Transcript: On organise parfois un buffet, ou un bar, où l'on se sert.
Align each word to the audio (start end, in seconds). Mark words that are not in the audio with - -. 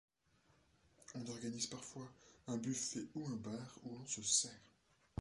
On 1.13 1.23
organise 1.29 1.67
parfois 1.67 2.11
un 2.47 2.57
buffet, 2.57 3.05
ou 3.13 3.27
un 3.27 3.35
bar, 3.35 3.75
où 3.83 3.91
l'on 3.95 4.05
se 4.07 4.23
sert. 4.23 4.59